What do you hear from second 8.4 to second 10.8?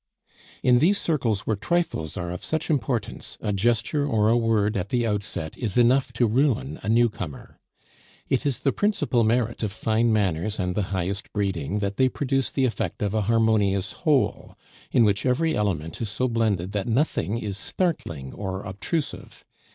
is the principal merit of fine manners and